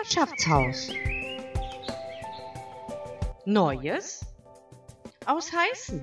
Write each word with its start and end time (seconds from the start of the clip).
Nachbarschaftshaus. 0.00 0.88
Neues 3.44 4.24
aus 5.26 5.50
Heißen. 5.52 6.00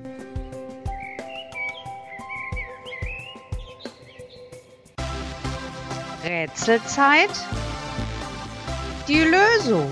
Rätselzeit. 6.24 7.32
Die 9.08 9.22
Lösung. 9.22 9.90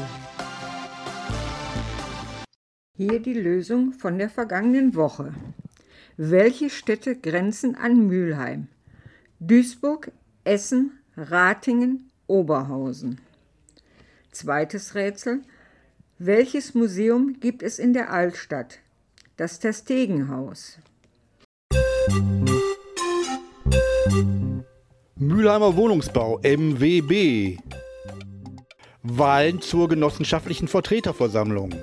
Hier 2.97 3.19
die 3.19 3.33
Lösung 3.33 3.93
von 3.93 4.19
der 4.19 4.29
vergangenen 4.29 4.93
Woche. 4.93 5.33
Welche 6.17 6.69
Städte 6.69 7.15
grenzen 7.15 7.75
an 7.75 8.05
Mülheim? 8.07 8.67
Duisburg, 9.39 10.11
Essen, 10.43 10.99
Ratingen, 11.17 12.11
Oberhausen. 12.27 13.19
Zweites 14.35 14.95
Rätsel. 14.95 15.43
Welches 16.19 16.75
Museum 16.75 17.37
gibt 17.39 17.63
es 17.63 17.79
in 17.79 17.93
der 17.93 18.11
Altstadt? 18.11 18.79
Das 19.37 19.59
Terstegenhaus. 19.59 20.77
Mülheimer 25.15 25.77
Wohnungsbau 25.77 26.41
MWB. 26.43 27.59
Wahlen 29.03 29.61
zur 29.61 29.87
genossenschaftlichen 29.87 30.67
Vertreterversammlung. 30.67 31.73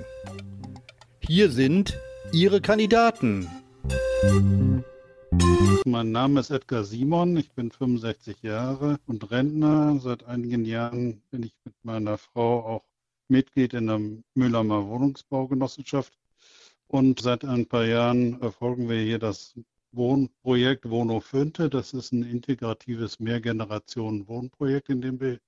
Hier 1.21 1.49
sind 1.49 1.99
Ihre 2.31 2.61
Kandidaten. 2.61 3.49
Mein 5.85 6.13
Name 6.13 6.39
ist 6.39 6.49
Edgar 6.49 6.85
Simon, 6.85 7.35
ich 7.35 7.51
bin 7.51 7.69
65 7.69 8.41
Jahre 8.41 9.01
und 9.05 9.29
Rentner. 9.31 9.99
Seit 9.99 10.23
einigen 10.23 10.63
Jahren 10.63 11.21
bin 11.29 11.43
ich 11.43 11.53
mit 11.65 11.75
meiner 11.83 12.17
Frau 12.17 12.65
auch 12.65 12.85
Mitglied 13.27 13.73
in 13.73 13.87
der 13.87 13.99
Mühlheimer 14.33 14.87
Wohnungsbaugenossenschaft. 14.87 16.13
Und 16.87 17.19
seit 17.19 17.43
ein 17.43 17.65
paar 17.65 17.83
Jahren 17.83 18.39
verfolgen 18.39 18.87
wir 18.87 19.01
hier 19.01 19.19
das 19.19 19.59
Wohnprojekt 19.91 20.89
Wohno 20.89 21.19
Fünte. 21.19 21.69
Das 21.69 21.93
ist 21.93 22.13
ein 22.13 22.23
integratives 22.23 23.19
Mehrgenerationen-Wohnprojekt, 23.19 24.87
in 24.87 25.01
dem 25.01 25.19
wir 25.19 25.41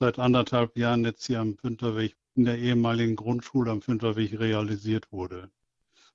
seit 0.00 0.18
anderthalb 0.18 0.76
Jahren 0.76 1.06
jetzt 1.06 1.26
hier 1.26 1.40
am 1.40 1.56
Fünterweg 1.56 2.14
in 2.34 2.44
der 2.44 2.58
ehemaligen 2.58 3.16
Grundschule 3.16 3.70
am 3.70 3.80
Fünterweg 3.80 4.38
realisiert 4.38 5.10
wurde. 5.12 5.50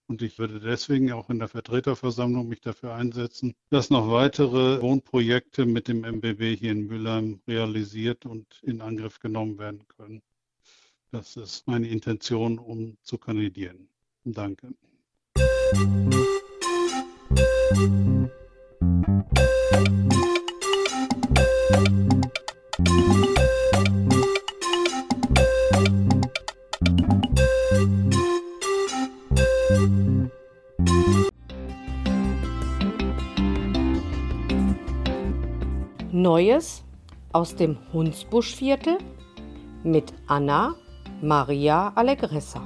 Und 0.08 0.22
ich 0.22 0.38
würde 0.38 0.59
deswegen 0.59 1.12
auch 1.14 1.30
in 1.30 1.40
der 1.40 1.48
Vertreterversammlung 1.48 2.48
mich 2.48 2.62
dafür 2.62 2.94
einsetzen, 2.94 3.56
dass 3.70 3.90
noch 3.90 4.12
weitere 4.12 4.82
Wohnprojekte 4.82 5.66
mit 5.66 5.88
dem 5.88 6.04
MBW 6.04 6.56
hier 6.56 6.72
in 6.72 6.88
Mülheim 6.88 7.40
realisiert 7.48 8.26
und 8.26 8.60
in 8.62 8.82
Angriff 8.82 9.20
genommen 9.20 9.58
werden 9.58 9.88
können. 9.88 10.22
Das 11.12 11.38
ist 11.38 11.68
meine 11.68 11.88
Intention, 11.88 12.60
um 12.60 12.98
zu 13.04 13.18
kandidieren. 13.18 13.88
Danke. 14.23 14.73
Neues 36.16 36.83
aus 37.31 37.56
dem 37.56 37.75
Hunsbuschviertel 37.92 39.00
mit 39.83 40.14
Anna 40.28 40.75
Maria 41.23 41.92
Allegressa. 41.95 42.61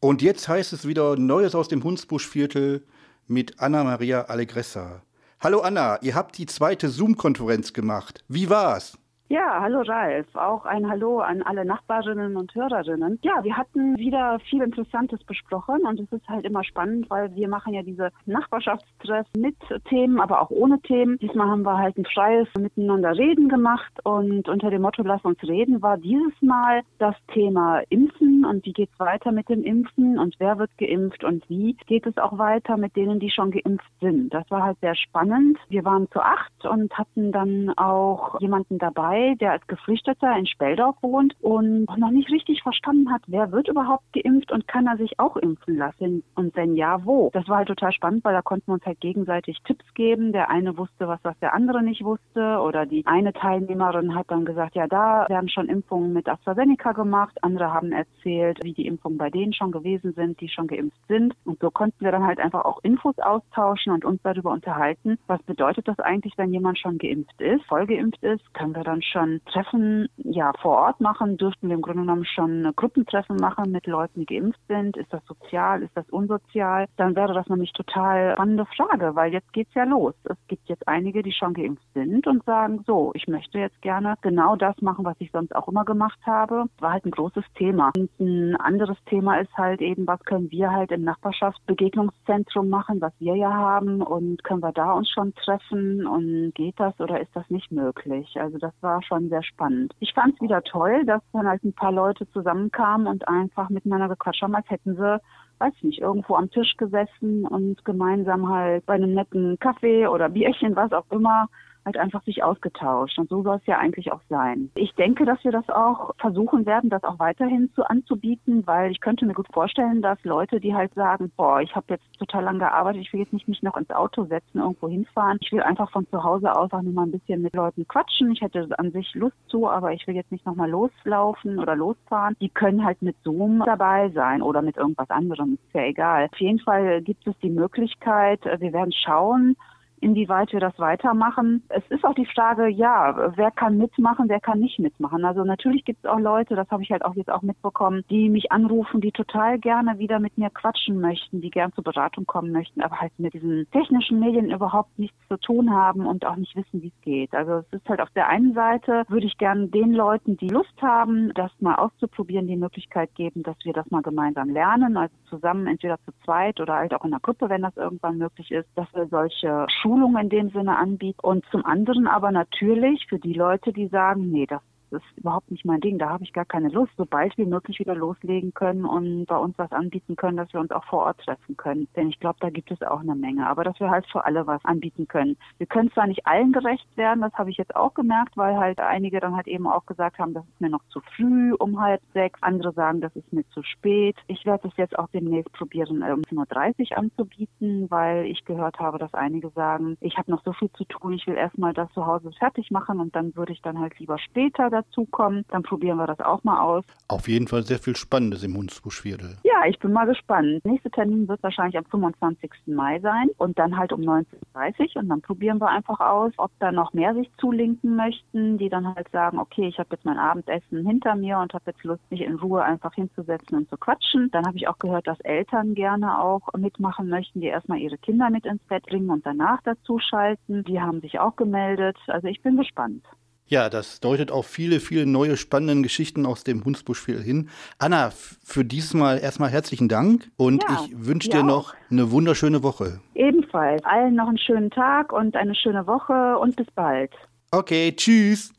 Und 0.00 0.20
jetzt 0.20 0.48
heißt 0.48 0.74
es 0.74 0.86
wieder 0.86 1.16
Neues 1.16 1.54
aus 1.54 1.68
dem 1.68 1.82
Hunsbuschviertel 1.82 2.84
mit 3.26 3.58
Anna 3.58 3.84
Maria 3.84 4.20
Allegressa. 4.26 5.00
Hallo 5.40 5.60
Anna, 5.60 5.98
ihr 6.02 6.14
habt 6.14 6.36
die 6.36 6.44
zweite 6.44 6.90
Zoom-Konferenz 6.90 7.72
gemacht. 7.72 8.22
Wie 8.28 8.50
war's? 8.50 8.98
Ja, 9.28 9.58
hallo 9.60 9.80
Ralf. 9.80 10.36
Auch 10.36 10.64
ein 10.66 10.88
Hallo 10.88 11.18
an 11.18 11.42
alle 11.42 11.64
Nachbarinnen 11.64 12.36
und 12.36 12.54
Hörerinnen. 12.54 13.18
Ja, 13.22 13.42
wir 13.42 13.56
hatten 13.56 13.98
wieder 13.98 14.38
viel 14.48 14.62
Interessantes 14.62 15.18
besprochen 15.24 15.80
und 15.84 15.98
es 15.98 16.12
ist 16.12 16.28
halt 16.28 16.44
immer 16.44 16.62
spannend, 16.62 17.10
weil 17.10 17.34
wir 17.34 17.48
machen 17.48 17.74
ja 17.74 17.82
diese 17.82 18.12
Nachbarschaftstreff 18.26 19.26
mit 19.36 19.56
Themen, 19.88 20.20
aber 20.20 20.40
auch 20.40 20.50
ohne 20.50 20.80
Themen. 20.80 21.18
Diesmal 21.18 21.48
haben 21.48 21.64
wir 21.64 21.76
halt 21.76 21.98
ein 21.98 22.04
freies 22.04 22.46
Miteinander 22.56 23.18
reden 23.18 23.48
gemacht 23.48 23.92
und 24.04 24.48
unter 24.48 24.70
dem 24.70 24.82
Motto 24.82 25.02
Lass 25.02 25.24
uns 25.24 25.42
reden 25.42 25.82
war 25.82 25.98
dieses 25.98 26.40
Mal 26.40 26.82
das 26.98 27.16
Thema 27.34 27.80
Impfen 27.88 28.44
und 28.44 28.64
wie 28.64 28.72
geht's 28.72 28.98
weiter 29.00 29.32
mit 29.32 29.48
dem 29.48 29.64
Impfen 29.64 30.20
und 30.20 30.36
wer 30.38 30.56
wird 30.58 30.70
geimpft 30.78 31.24
und 31.24 31.48
wie 31.50 31.76
geht 31.88 32.06
es 32.06 32.16
auch 32.18 32.38
weiter 32.38 32.76
mit 32.76 32.94
denen, 32.94 33.18
die 33.18 33.30
schon 33.30 33.50
geimpft 33.50 33.90
sind. 34.00 34.32
Das 34.32 34.48
war 34.52 34.62
halt 34.62 34.78
sehr 34.80 34.94
spannend. 34.94 35.58
Wir 35.68 35.84
waren 35.84 36.08
zu 36.12 36.20
acht 36.20 36.64
und 36.64 36.96
hatten 36.96 37.32
dann 37.32 37.72
auch 37.76 38.40
jemanden 38.40 38.78
dabei, 38.78 39.15
dabei, 39.16 39.34
der 39.34 39.52
als 39.52 39.66
Geflüchteter 39.66 40.36
in 40.36 40.46
Speldorf 40.46 40.96
wohnt 41.02 41.34
und 41.40 41.86
noch 41.98 42.10
nicht 42.10 42.30
richtig 42.30 42.62
verstanden 42.62 43.10
hat, 43.12 43.22
wer 43.26 43.52
wird 43.52 43.68
überhaupt 43.68 44.04
geimpft 44.12 44.52
und 44.52 44.68
kann 44.68 44.86
er 44.86 44.96
sich 44.96 45.18
auch 45.18 45.36
impfen 45.36 45.76
lassen 45.76 46.22
und 46.34 46.54
wenn 46.56 46.74
ja, 46.76 47.04
wo. 47.04 47.30
Das 47.32 47.48
war 47.48 47.58
halt 47.58 47.68
total 47.68 47.92
spannend, 47.92 48.24
weil 48.24 48.34
da 48.34 48.42
konnten 48.42 48.68
wir 48.68 48.74
uns 48.74 48.86
halt 48.86 49.00
gegenseitig 49.00 49.58
Tipps 49.64 49.84
geben. 49.94 50.32
Der 50.32 50.50
eine 50.50 50.76
wusste 50.76 51.08
was, 51.08 51.20
was 51.22 51.38
der 51.40 51.54
andere 51.54 51.82
nicht 51.82 52.04
wusste 52.04 52.58
oder 52.60 52.86
die 52.86 53.06
eine 53.06 53.32
Teilnehmerin 53.32 54.14
hat 54.14 54.30
dann 54.30 54.44
gesagt, 54.44 54.74
ja, 54.74 54.86
da 54.86 55.26
werden 55.28 55.48
schon 55.48 55.68
Impfungen 55.68 56.12
mit 56.12 56.28
AstraZeneca 56.28 56.92
gemacht. 56.92 57.36
Andere 57.42 57.72
haben 57.72 57.92
erzählt, 57.92 58.58
wie 58.62 58.72
die 58.72 58.86
Impfungen 58.86 59.18
bei 59.18 59.30
denen 59.30 59.52
schon 59.52 59.72
gewesen 59.72 60.12
sind, 60.14 60.40
die 60.40 60.48
schon 60.48 60.66
geimpft 60.66 61.00
sind. 61.08 61.34
Und 61.44 61.60
so 61.60 61.70
konnten 61.70 62.04
wir 62.04 62.12
dann 62.12 62.26
halt 62.26 62.38
einfach 62.38 62.64
auch 62.64 62.82
Infos 62.82 63.18
austauschen 63.18 63.92
und 63.92 64.04
uns 64.04 64.20
darüber 64.22 64.52
unterhalten, 64.52 65.18
was 65.26 65.42
bedeutet 65.42 65.88
das 65.88 65.98
eigentlich, 66.00 66.34
wenn 66.36 66.52
jemand 66.52 66.78
schon 66.78 66.98
geimpft 66.98 67.40
ist, 67.40 67.64
voll 67.66 67.86
geimpft 67.86 68.22
ist, 68.22 68.54
können 68.54 68.74
wir 68.74 68.84
dann 68.84 69.02
schon 69.10 69.40
Treffen 69.46 70.08
ja 70.16 70.52
vor 70.60 70.76
Ort 70.78 71.00
machen, 71.00 71.36
dürften 71.36 71.68
wir 71.68 71.76
im 71.76 71.82
Grunde 71.82 72.02
genommen 72.02 72.24
schon 72.24 72.72
Gruppentreffen 72.76 73.36
machen 73.36 73.70
mit 73.70 73.86
Leuten, 73.86 74.20
die 74.20 74.26
geimpft 74.26 74.60
sind. 74.68 74.96
Ist 74.96 75.12
das 75.12 75.24
sozial, 75.26 75.82
ist 75.82 75.96
das 75.96 76.08
unsozial? 76.10 76.86
Dann 76.96 77.16
wäre 77.16 77.34
das 77.34 77.48
nämlich 77.48 77.72
total 77.72 78.34
spannende 78.34 78.66
Frage, 78.66 79.14
weil 79.14 79.32
jetzt 79.32 79.52
geht's 79.52 79.74
ja 79.74 79.84
los. 79.84 80.14
Es 80.24 80.36
gibt 80.48 80.68
jetzt 80.68 80.86
einige, 80.88 81.22
die 81.22 81.32
schon 81.32 81.54
geimpft 81.54 81.86
sind 81.94 82.26
und 82.26 82.44
sagen, 82.44 82.82
so, 82.86 83.12
ich 83.14 83.26
möchte 83.28 83.58
jetzt 83.58 83.80
gerne 83.82 84.14
genau 84.22 84.56
das 84.56 84.80
machen, 84.80 85.04
was 85.04 85.16
ich 85.18 85.30
sonst 85.30 85.54
auch 85.54 85.68
immer 85.68 85.84
gemacht 85.84 86.18
habe. 86.24 86.64
War 86.80 86.92
halt 86.92 87.04
ein 87.04 87.10
großes 87.10 87.44
Thema. 87.54 87.92
Und 87.96 88.10
ein 88.20 88.56
anderes 88.56 88.98
Thema 89.06 89.38
ist 89.38 89.56
halt 89.56 89.80
eben, 89.80 90.06
was 90.06 90.20
können 90.24 90.50
wir 90.50 90.70
halt 90.70 90.92
im 90.92 91.04
Nachbarschaftsbegegnungszentrum 91.04 92.68
machen, 92.68 93.00
was 93.00 93.12
wir 93.18 93.36
ja 93.36 93.52
haben 93.52 94.02
und 94.02 94.42
können 94.44 94.62
wir 94.62 94.72
da 94.72 94.92
uns 94.92 95.10
schon 95.10 95.34
treffen 95.34 96.06
und 96.06 96.52
geht 96.54 96.78
das 96.78 96.98
oder 97.00 97.20
ist 97.20 97.34
das 97.34 97.48
nicht 97.50 97.70
möglich? 97.70 98.40
Also 98.40 98.58
das 98.58 98.72
war 98.80 98.95
war 98.96 99.02
schon 99.02 99.28
sehr 99.28 99.42
spannend. 99.42 99.94
Ich 100.00 100.14
fand 100.14 100.34
es 100.34 100.40
wieder 100.40 100.62
toll, 100.62 101.04
dass 101.04 101.22
dann 101.32 101.46
halt 101.46 101.62
ein 101.64 101.74
paar 101.74 101.92
Leute 101.92 102.26
zusammenkamen 102.32 103.06
und 103.06 103.28
einfach 103.28 103.68
miteinander 103.68 104.08
gequatscht 104.08 104.42
haben, 104.42 104.54
als 104.54 104.68
hätten 104.70 104.96
sie 104.96 105.20
weiß 105.58 105.72
ich 105.76 105.84
nicht, 105.84 106.00
irgendwo 106.00 106.34
am 106.34 106.50
Tisch 106.50 106.76
gesessen 106.76 107.46
und 107.46 107.82
gemeinsam 107.84 108.48
halt 108.48 108.84
bei 108.84 108.92
einem 108.92 109.14
netten 109.14 109.58
Kaffee 109.58 110.06
oder 110.06 110.28
Bierchen, 110.28 110.76
was 110.76 110.92
auch 110.92 111.10
immer, 111.10 111.48
halt 111.86 111.96
einfach 111.96 112.22
sich 112.24 112.42
ausgetauscht. 112.42 113.18
Und 113.18 113.30
so 113.30 113.42
soll 113.42 113.56
es 113.56 113.66
ja 113.66 113.78
eigentlich 113.78 114.12
auch 114.12 114.20
sein. 114.28 114.70
Ich 114.74 114.92
denke, 114.94 115.24
dass 115.24 115.42
wir 115.44 115.52
das 115.52 115.68
auch 115.70 116.10
versuchen 116.18 116.66
werden, 116.66 116.90
das 116.90 117.04
auch 117.04 117.18
weiterhin 117.18 117.70
zu 117.74 117.88
anzubieten, 117.88 118.66
weil 118.66 118.90
ich 118.90 119.00
könnte 119.00 119.24
mir 119.24 119.34
gut 119.34 119.46
vorstellen, 119.52 120.02
dass 120.02 120.22
Leute, 120.24 120.60
die 120.60 120.74
halt 120.74 120.92
sagen, 120.94 121.32
boah, 121.36 121.60
ich 121.60 121.74
habe 121.74 121.86
jetzt 121.88 122.18
total 122.18 122.44
lange 122.44 122.58
gearbeitet, 122.58 123.02
ich 123.02 123.12
will 123.12 123.20
jetzt 123.20 123.32
nicht 123.32 123.48
mich 123.48 123.62
noch 123.62 123.76
ins 123.76 123.90
Auto 123.90 124.24
setzen, 124.24 124.58
irgendwo 124.58 124.88
hinfahren. 124.88 125.38
Ich 125.40 125.52
will 125.52 125.62
einfach 125.62 125.90
von 125.90 126.06
zu 126.08 126.22
Hause 126.22 126.54
aus 126.54 126.72
auch 126.72 126.82
nur 126.82 126.92
mal 126.92 127.04
ein 127.04 127.12
bisschen 127.12 127.40
mit 127.40 127.54
Leuten 127.54 127.86
quatschen. 127.86 128.32
Ich 128.32 128.40
hätte 128.40 128.68
an 128.78 128.90
sich 128.90 129.14
Lust 129.14 129.36
zu, 129.46 129.68
aber 129.68 129.92
ich 129.92 130.06
will 130.06 130.16
jetzt 130.16 130.32
nicht 130.32 130.44
nochmal 130.44 130.68
loslaufen 130.68 131.58
oder 131.58 131.76
losfahren. 131.76 132.36
Die 132.40 132.48
können 132.48 132.84
halt 132.84 133.00
mit 133.00 133.16
Zoom 133.22 133.62
dabei 133.64 134.10
sein 134.10 134.42
oder 134.42 134.60
mit 134.60 134.76
irgendwas 134.76 135.10
anderem. 135.10 135.58
Ist 135.68 135.74
ja 135.74 135.82
egal. 135.82 136.28
Auf 136.32 136.40
jeden 136.40 136.58
Fall 136.58 137.00
gibt 137.02 137.26
es 137.26 137.38
die 137.38 137.50
Möglichkeit, 137.50 138.44
wir 138.44 138.72
werden 138.72 138.92
schauen, 138.92 139.56
inwieweit 140.00 140.52
wir 140.52 140.60
das 140.60 140.78
weitermachen. 140.78 141.62
Es 141.68 141.82
ist 141.88 142.04
auch 142.04 142.14
die 142.14 142.26
Frage, 142.26 142.68
ja, 142.68 143.32
wer 143.36 143.50
kann 143.50 143.78
mitmachen, 143.78 144.28
wer 144.28 144.40
kann 144.40 144.60
nicht 144.60 144.78
mitmachen. 144.78 145.24
Also 145.24 145.44
natürlich 145.44 145.84
gibt 145.84 146.04
es 146.04 146.10
auch 146.10 146.18
Leute, 146.18 146.54
das 146.54 146.70
habe 146.70 146.82
ich 146.82 146.90
halt 146.90 147.04
auch 147.04 147.14
jetzt 147.14 147.30
auch 147.30 147.42
mitbekommen, 147.42 148.04
die 148.10 148.28
mich 148.28 148.52
anrufen, 148.52 149.00
die 149.00 149.12
total 149.12 149.58
gerne 149.58 149.98
wieder 149.98 150.20
mit 150.20 150.38
mir 150.38 150.50
quatschen 150.50 151.00
möchten, 151.00 151.40
die 151.40 151.50
gern 151.50 151.72
zur 151.72 151.84
Beratung 151.84 152.26
kommen 152.26 152.52
möchten, 152.52 152.82
aber 152.82 153.00
halt 153.00 153.12
mit 153.18 153.34
diesen 153.34 153.66
technischen 153.70 154.20
Medien 154.20 154.50
überhaupt 154.50 154.98
nichts 154.98 155.16
zu 155.28 155.36
tun 155.38 155.72
haben 155.72 156.06
und 156.06 156.24
auch 156.24 156.36
nicht 156.36 156.54
wissen, 156.56 156.82
wie 156.82 156.88
es 156.88 157.00
geht. 157.02 157.34
Also 157.34 157.64
es 157.70 157.80
ist 157.80 157.88
halt 157.88 158.00
auf 158.00 158.10
der 158.10 158.28
einen 158.28 158.54
Seite, 158.54 159.04
würde 159.08 159.26
ich 159.26 159.38
gerne 159.38 159.68
den 159.68 159.92
Leuten, 159.92 160.36
die 160.36 160.48
Lust 160.48 160.80
haben, 160.80 161.32
das 161.34 161.50
mal 161.60 161.76
auszuprobieren, 161.76 162.46
die 162.46 162.56
Möglichkeit 162.56 163.14
geben, 163.14 163.42
dass 163.42 163.56
wir 163.64 163.72
das 163.72 163.90
mal 163.90 164.02
gemeinsam 164.02 164.50
lernen, 164.50 164.96
also 164.96 165.14
zusammen, 165.28 165.66
entweder 165.66 165.98
zu 166.04 166.12
zweit 166.24 166.60
oder 166.60 166.74
halt 166.74 166.94
auch 166.94 167.04
in 167.04 167.10
der 167.10 167.20
Gruppe, 167.20 167.48
wenn 167.48 167.62
das 167.62 167.76
irgendwann 167.76 168.18
möglich 168.18 168.50
ist, 168.50 168.68
dass 168.74 168.86
wir 168.94 169.06
solche 169.08 169.66
Schulen 169.68 169.95
Schulungen 169.96 170.24
in 170.24 170.28
dem 170.28 170.50
Sinne 170.50 170.76
anbieten. 170.76 171.20
Und 171.22 171.44
zum 171.50 171.64
anderen 171.64 172.06
aber 172.06 172.30
natürlich 172.30 173.06
für 173.08 173.18
die 173.18 173.32
Leute, 173.32 173.72
die 173.72 173.88
sagen, 173.88 174.30
nee, 174.30 174.46
das 174.46 174.60
das 174.90 175.02
ist 175.02 175.18
überhaupt 175.18 175.50
nicht 175.50 175.64
mein 175.64 175.80
Ding, 175.80 175.98
da 175.98 176.10
habe 176.10 176.24
ich 176.24 176.32
gar 176.32 176.44
keine 176.44 176.68
Lust, 176.68 176.92
sobald 176.96 177.36
wir 177.38 177.46
möglich 177.46 177.78
wieder 177.78 177.94
loslegen 177.94 178.54
können 178.54 178.84
und 178.84 179.26
bei 179.26 179.36
uns 179.36 179.56
was 179.58 179.72
anbieten 179.72 180.16
können, 180.16 180.36
dass 180.36 180.52
wir 180.52 180.60
uns 180.60 180.70
auch 180.70 180.84
vor 180.84 181.04
Ort 181.04 181.20
treffen 181.20 181.56
können. 181.56 181.88
Denn 181.96 182.08
ich 182.08 182.20
glaube, 182.20 182.38
da 182.40 182.50
gibt 182.50 182.70
es 182.70 182.82
auch 182.82 183.00
eine 183.00 183.14
Menge, 183.14 183.46
aber 183.46 183.64
dass 183.64 183.78
wir 183.80 183.90
halt 183.90 184.06
für 184.06 184.24
alle 184.24 184.46
was 184.46 184.64
anbieten 184.64 185.08
können. 185.08 185.36
Wir 185.58 185.66
können 185.66 185.90
zwar 185.92 186.06
nicht 186.06 186.26
allen 186.26 186.52
gerecht 186.52 186.86
werden, 186.96 187.20
das 187.20 187.32
habe 187.34 187.50
ich 187.50 187.56
jetzt 187.56 187.74
auch 187.74 187.94
gemerkt, 187.94 188.36
weil 188.36 188.56
halt 188.56 188.80
einige 188.80 189.20
dann 189.20 189.36
halt 189.36 189.48
eben 189.48 189.66
auch 189.66 189.86
gesagt 189.86 190.18
haben, 190.18 190.34
das 190.34 190.44
ist 190.44 190.60
mir 190.60 190.70
noch 190.70 190.84
zu 190.88 191.00
früh 191.16 191.52
um 191.54 191.80
halb 191.80 192.00
sechs, 192.12 192.42
andere 192.42 192.72
sagen, 192.72 193.00
das 193.00 193.14
ist 193.16 193.32
mir 193.32 193.44
zu 193.50 193.62
spät. 193.62 194.16
Ich 194.28 194.44
werde 194.44 194.68
es 194.68 194.76
jetzt 194.76 194.98
auch 194.98 195.08
demnächst 195.08 195.52
probieren, 195.52 196.02
um 196.02 196.20
10.30 196.20 196.92
Uhr 196.92 196.98
anzubieten, 196.98 197.90
weil 197.90 198.26
ich 198.26 198.44
gehört 198.44 198.78
habe, 198.78 198.98
dass 198.98 199.14
einige 199.14 199.50
sagen, 199.50 199.96
ich 200.00 200.16
habe 200.16 200.30
noch 200.30 200.42
so 200.44 200.52
viel 200.52 200.70
zu 200.72 200.84
tun, 200.84 201.12
ich 201.14 201.26
will 201.26 201.36
erstmal 201.36 201.72
das 201.72 201.92
zu 201.92 202.06
Hause 202.06 202.30
fertig 202.38 202.70
machen 202.70 203.00
und 203.00 203.14
dann 203.16 203.34
würde 203.36 203.52
ich 203.52 203.62
dann 203.62 203.78
halt 203.78 203.98
lieber 203.98 204.18
später 204.18 204.70
dazukommen. 204.76 205.44
Dann 205.48 205.62
probieren 205.62 205.98
wir 205.98 206.06
das 206.06 206.20
auch 206.20 206.44
mal 206.44 206.60
aus. 206.60 206.84
Auf 207.08 207.28
jeden 207.28 207.48
Fall 207.48 207.62
sehr 207.62 207.78
viel 207.78 207.96
Spannendes 207.96 208.42
im 208.42 208.56
Hunsbuschviertel. 208.56 209.36
Ja, 209.44 209.66
ich 209.68 209.78
bin 209.78 209.92
mal 209.92 210.06
gespannt. 210.06 210.64
Nächster 210.64 210.90
Termin 210.90 211.28
wird 211.28 211.42
wahrscheinlich 211.42 211.76
am 211.78 211.84
25. 211.84 212.50
Mai 212.66 213.00
sein 213.00 213.30
und 213.38 213.58
dann 213.58 213.76
halt 213.76 213.92
um 213.92 214.00
19.30 214.00 214.96
Uhr 214.96 215.02
und 215.02 215.08
dann 215.08 215.22
probieren 215.22 215.60
wir 215.60 215.68
einfach 215.68 216.00
aus, 216.00 216.32
ob 216.36 216.50
da 216.58 216.72
noch 216.72 216.92
mehr 216.92 217.14
sich 217.14 217.30
zulinken 217.38 217.96
möchten, 217.96 218.58
die 218.58 218.68
dann 218.68 218.94
halt 218.94 219.08
sagen, 219.10 219.38
okay, 219.38 219.68
ich 219.68 219.78
habe 219.78 219.88
jetzt 219.92 220.04
mein 220.04 220.18
Abendessen 220.18 220.86
hinter 220.86 221.14
mir 221.14 221.38
und 221.38 221.54
habe 221.54 221.64
jetzt 221.70 221.84
Lust, 221.84 222.02
mich 222.10 222.20
in 222.20 222.36
Ruhe 222.36 222.62
einfach 222.62 222.94
hinzusetzen 222.94 223.58
und 223.58 223.68
zu 223.68 223.76
quatschen. 223.76 224.30
Dann 224.32 224.46
habe 224.46 224.56
ich 224.56 224.68
auch 224.68 224.78
gehört, 224.78 225.06
dass 225.06 225.20
Eltern 225.20 225.74
gerne 225.74 226.20
auch 226.20 226.52
mitmachen 226.56 227.08
möchten, 227.08 227.40
die 227.40 227.46
erstmal 227.46 227.78
ihre 227.78 227.98
Kinder 227.98 228.30
mit 228.30 228.46
ins 228.46 228.62
Bett 228.64 228.84
bringen 228.86 229.10
und 229.10 229.24
danach 229.24 229.60
dazu 229.62 229.98
schalten. 229.98 230.64
Die 230.64 230.80
haben 230.80 231.00
sich 231.00 231.18
auch 231.18 231.36
gemeldet. 231.36 231.96
Also 232.06 232.28
ich 232.28 232.42
bin 232.42 232.56
gespannt. 232.56 233.04
Ja, 233.48 233.70
das 233.70 234.00
deutet 234.00 234.32
auf 234.32 234.46
viele, 234.46 234.80
viele 234.80 235.06
neue 235.06 235.36
spannende 235.36 235.82
Geschichten 235.82 236.26
aus 236.26 236.42
dem 236.42 236.64
Hunsbuschviertel 236.64 237.22
hin. 237.22 237.48
Anna, 237.78 238.10
für 238.10 238.64
diesmal 238.64 239.18
erstmal 239.18 239.50
herzlichen 239.50 239.88
Dank 239.88 240.28
und 240.36 240.64
ja, 240.68 240.84
ich 240.84 241.06
wünsche 241.06 241.28
dir 241.28 241.44
noch 241.44 241.74
eine 241.88 242.10
wunderschöne 242.10 242.64
Woche. 242.64 243.00
Ebenfalls. 243.14 243.84
Allen 243.84 244.16
noch 244.16 244.28
einen 244.28 244.38
schönen 244.38 244.70
Tag 244.70 245.12
und 245.12 245.36
eine 245.36 245.54
schöne 245.54 245.86
Woche 245.86 246.38
und 246.38 246.56
bis 246.56 246.66
bald. 246.74 247.12
Okay, 247.52 247.94
tschüss. 247.94 248.52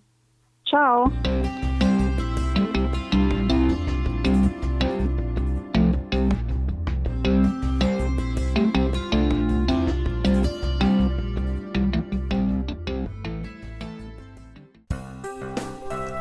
Ciao. 0.66 1.12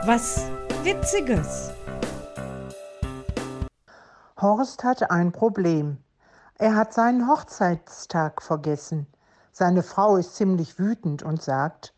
Was 0.07 0.41
Witziges. 0.85 1.73
Horst 4.41 4.85
hatte 4.85 5.11
ein 5.11 5.33
Problem. 5.33 5.99
Er 6.59 6.77
hat 6.77 6.95
seinen 6.95 7.27
Hochzeitstag 7.27 8.41
vergessen. 8.41 9.09
Seine 9.51 9.83
Frau 9.83 10.17
ist 10.17 10.37
ziemlich 10.37 10.79
wütend 10.79 11.25
und 11.25 11.43
sagt, 11.43 11.93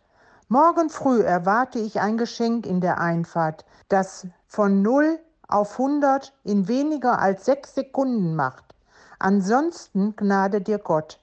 Morgen 0.49 0.89
früh 0.89 1.21
erwarte 1.21 1.81
ich 1.81 2.01
ein 2.01 2.17
Geschenk 2.17 2.65
in 2.65 2.81
der 2.81 2.99
Einfahrt, 2.99 3.67
das 3.91 4.27
von 4.47 4.81
0 4.81 5.19
auf 5.47 5.73
100 5.73 6.33
in 6.45 6.67
weniger 6.67 7.19
als 7.19 7.45
sechs 7.45 7.75
Sekunden 7.75 8.35
macht. 8.35 8.75
Ansonsten 9.19 10.17
gnade 10.17 10.63
dir 10.63 10.79
Gott. 10.79 11.21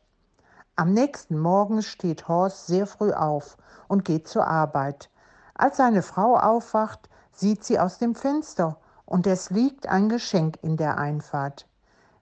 Am 0.76 0.94
nächsten 0.94 1.40
Morgen 1.40 1.82
steht 1.82 2.28
Horst 2.28 2.68
sehr 2.68 2.86
früh 2.86 3.12
auf 3.12 3.58
und 3.88 4.06
geht 4.06 4.28
zur 4.28 4.46
Arbeit. 4.46 5.10
Als 5.56 5.78
seine 5.78 6.02
Frau 6.02 6.38
aufwacht, 6.38 7.10
sieht 7.32 7.64
sie 7.64 7.80
aus 7.80 7.98
dem 7.98 8.14
Fenster 8.14 8.78
und 9.06 9.26
es 9.26 9.50
liegt 9.50 9.88
ein 9.88 10.10
Geschenk 10.10 10.60
in 10.62 10.78
der 10.78 10.98
Einfahrt. 10.98 11.68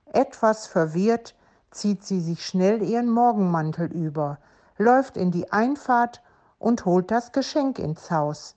Etwas 0.06 0.68
verwirrt 0.68 1.36
zieht 1.72 2.06
sie 2.06 2.22
sich 2.22 2.46
schnell 2.46 2.84
ihren 2.84 3.10
Morgenmantel 3.10 3.92
über, 3.92 4.38
läuft 4.78 5.18
in 5.18 5.32
die 5.32 5.52
Einfahrt 5.52 6.22
und 6.60 6.86
holt 6.86 7.10
das 7.10 7.32
Geschenk 7.32 7.80
ins 7.80 8.12
Haus. 8.12 8.56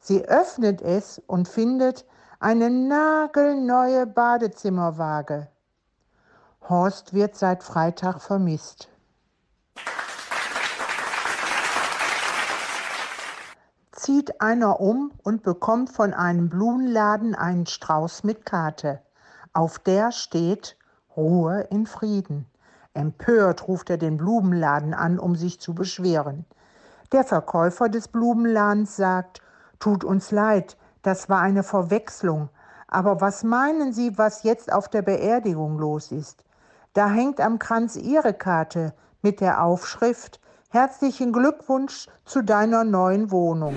Sie 0.00 0.24
öffnet 0.24 0.80
es 0.80 1.20
und 1.26 1.48
findet 1.48 2.06
eine 2.40 2.70
nagelneue 2.70 4.06
Badezimmerwaage. 4.06 5.48
Horst 6.68 7.12
wird 7.12 7.36
seit 7.36 7.62
Freitag 7.62 8.20
vermisst. 8.20 8.88
Zieht 13.96 14.40
einer 14.40 14.80
um 14.80 15.10
und 15.24 15.42
bekommt 15.42 15.90
von 15.90 16.14
einem 16.14 16.48
Blumenladen 16.48 17.34
einen 17.34 17.66
Strauß 17.66 18.24
mit 18.24 18.44
Karte. 18.44 19.00
Auf 19.52 19.78
der 19.78 20.12
steht 20.12 20.76
Ruhe 21.16 21.62
in 21.70 21.86
Frieden. 21.86 22.46
Empört 22.92 23.66
ruft 23.68 23.90
er 23.90 23.96
den 23.96 24.18
Blumenladen 24.18 24.94
an, 24.94 25.18
um 25.18 25.34
sich 25.34 25.60
zu 25.60 25.74
beschweren. 25.74 26.44
Der 27.12 27.24
Verkäufer 27.24 27.88
des 27.88 28.08
Blumenladens 28.08 28.96
sagt, 28.96 29.40
tut 29.78 30.04
uns 30.04 30.30
leid, 30.30 30.76
das 31.02 31.28
war 31.28 31.40
eine 31.40 31.62
Verwechslung. 31.62 32.50
Aber 32.88 33.20
was 33.20 33.44
meinen 33.44 33.92
Sie, 33.92 34.16
was 34.18 34.42
jetzt 34.42 34.72
auf 34.72 34.88
der 34.88 35.02
Beerdigung 35.02 35.78
los 35.78 36.12
ist? 36.12 36.44
Da 36.92 37.08
hängt 37.08 37.40
am 37.40 37.58
Kranz 37.58 37.96
Ihre 37.96 38.34
Karte 38.34 38.92
mit 39.22 39.40
der 39.40 39.62
Aufschrift 39.62 40.40
Herzlichen 40.78 41.32
Glückwunsch 41.32 42.06
zu 42.26 42.42
deiner 42.42 42.84
neuen 42.84 43.30
Wohnung. 43.30 43.74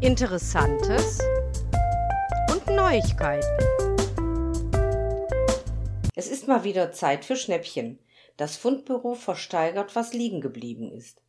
Interessantes 0.00 1.20
und 2.50 2.66
Neuigkeiten. 2.66 3.46
Es 6.16 6.26
ist 6.26 6.48
mal 6.48 6.64
wieder 6.64 6.90
Zeit 6.90 7.24
für 7.24 7.36
Schnäppchen. 7.36 8.00
Das 8.36 8.56
Fundbüro 8.56 9.14
versteigert, 9.14 9.94
was 9.94 10.12
liegen 10.12 10.40
geblieben 10.40 10.90
ist. 10.90 11.22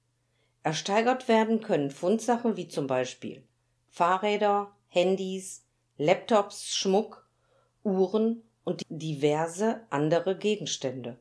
Ersteigert 0.63 1.27
werden 1.27 1.62
können 1.62 1.92
Fundsachen 1.92 2.57
wie 2.57 2.68
zum 2.68 2.88
Beispiel 2.88 3.44
Fahrräder, 3.92 4.71
Handys, 4.88 5.63
Laptops, 6.00 6.75
Schmuck, 6.75 7.30
Uhren 7.83 8.42
und 8.63 8.81
diverse 8.89 9.81
andere 9.92 10.36
Gegenstände 10.36 11.19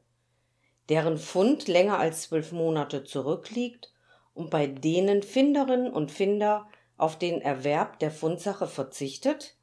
deren 0.88 1.18
Fund 1.18 1.68
länger 1.68 1.98
als 1.98 2.22
zwölf 2.22 2.52
Monate 2.52 3.04
zurückliegt 3.04 3.92
und 4.34 4.50
bei 4.50 4.66
denen 4.66 5.22
Finderinnen 5.22 5.92
und 5.92 6.10
Finder 6.10 6.68
auf 6.96 7.18
den 7.18 7.40
Erwerb 7.40 7.98
der 7.98 8.10
Fundsache 8.10 8.66
verzichtet 8.66 9.56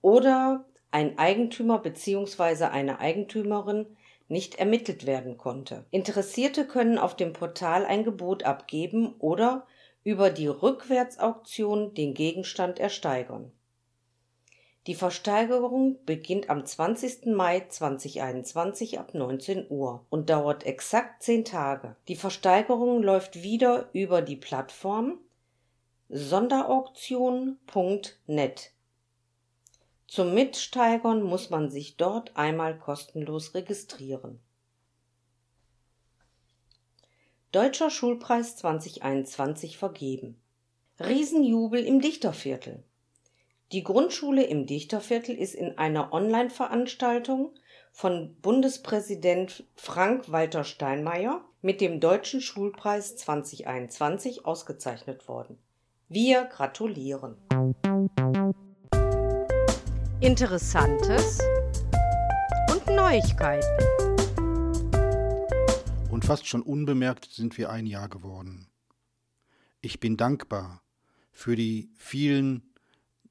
oder 0.00 0.64
ein 0.90 1.18
Eigentümer 1.18 1.78
bzw. 1.78 2.64
eine 2.64 3.00
Eigentümerin 3.00 3.96
nicht 4.28 4.56
ermittelt 4.56 5.06
werden 5.06 5.36
konnte. 5.36 5.84
Interessierte 5.90 6.66
können 6.66 6.98
auf 6.98 7.16
dem 7.16 7.32
Portal 7.32 7.84
ein 7.84 8.04
Gebot 8.04 8.44
abgeben 8.44 9.14
oder 9.18 9.66
über 10.04 10.30
die 10.30 10.48
Rückwärtsauktion 10.48 11.94
den 11.94 12.14
Gegenstand 12.14 12.78
ersteigern 12.78 13.52
die 14.88 14.96
Versteigerung 14.96 16.04
beginnt 16.04 16.50
am 16.50 16.66
20. 16.66 17.26
Mai 17.26 17.64
2021 17.68 18.98
ab 18.98 19.14
19 19.14 19.70
Uhr 19.70 20.04
und 20.10 20.28
dauert 20.28 20.66
exakt 20.66 21.22
zehn 21.22 21.44
Tage. 21.44 21.94
Die 22.08 22.16
Versteigerung 22.16 23.00
läuft 23.00 23.44
wieder 23.44 23.88
über 23.92 24.22
die 24.22 24.34
Plattform 24.36 25.20
sonderauktion.net. 26.08 28.72
Zum 30.08 30.34
Mitsteigern 30.34 31.22
muss 31.22 31.48
man 31.48 31.70
sich 31.70 31.96
dort 31.96 32.36
einmal 32.36 32.76
kostenlos 32.76 33.54
registrieren. 33.54 34.40
Deutscher 37.52 37.88
Schulpreis 37.88 38.56
2021 38.56 39.78
vergeben. 39.78 40.42
Riesenjubel 40.98 41.84
im 41.84 42.00
Dichterviertel. 42.00 42.82
Die 43.72 43.82
Grundschule 43.82 44.42
im 44.42 44.66
Dichterviertel 44.66 45.34
ist 45.34 45.54
in 45.54 45.78
einer 45.78 46.12
Online-Veranstaltung 46.12 47.54
von 47.90 48.36
Bundespräsident 48.42 49.64
Frank-Walter 49.76 50.64
Steinmeier 50.64 51.42
mit 51.62 51.80
dem 51.80 51.98
Deutschen 51.98 52.42
Schulpreis 52.42 53.16
2021 53.16 54.44
ausgezeichnet 54.44 55.26
worden. 55.26 55.56
Wir 56.10 56.44
gratulieren. 56.44 57.38
Interessantes 60.20 61.38
und 62.70 62.86
Neuigkeiten. 62.94 63.66
Und 66.10 66.26
fast 66.26 66.46
schon 66.46 66.60
unbemerkt 66.60 67.24
sind 67.24 67.56
wir 67.56 67.70
ein 67.70 67.86
Jahr 67.86 68.10
geworden. 68.10 68.68
Ich 69.80 69.98
bin 69.98 70.18
dankbar 70.18 70.82
für 71.32 71.56
die 71.56 71.88
vielen 71.96 72.71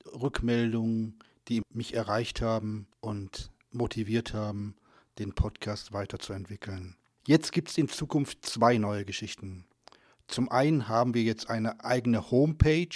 Rückmeldungen, 0.05 1.19
die 1.47 1.61
mich 1.73 1.93
erreicht 1.93 2.41
haben 2.41 2.87
und 2.99 3.51
motiviert 3.71 4.33
haben, 4.33 4.75
den 5.19 5.33
Podcast 5.33 5.93
weiterzuentwickeln. 5.93 6.97
Jetzt 7.27 7.51
gibt 7.51 7.69
es 7.69 7.77
in 7.77 7.87
Zukunft 7.87 8.43
zwei 8.45 8.77
neue 8.77 9.05
Geschichten. 9.05 9.65
Zum 10.27 10.49
einen 10.49 10.87
haben 10.87 11.13
wir 11.13 11.21
jetzt 11.23 11.49
eine 11.49 11.83
eigene 11.83 12.31
Homepage. 12.31 12.87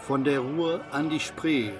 Von 0.00 0.24
der 0.24 0.40
Ruhr 0.40 0.84
an 0.90 1.08
die 1.08 1.20
Spree. 1.20 1.70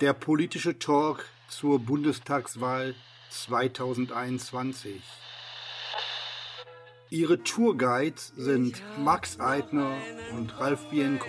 Der 0.00 0.12
politische 0.12 0.78
Talk 0.78 1.24
zur 1.48 1.78
Bundestagswahl 1.78 2.94
2021. 3.30 5.00
Ihre 7.12 7.42
Tourguides 7.42 8.32
sind 8.38 8.82
Max 8.98 9.38
Eitner 9.38 9.98
und 10.34 10.58
Ralf 10.58 10.80
Bienko. 10.88 11.28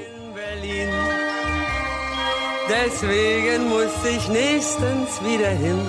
Deswegen 2.70 3.68
muss 3.68 3.92
ich 4.10 4.30
nächstens 4.30 5.22
wieder 5.22 5.50
hin. 5.50 5.82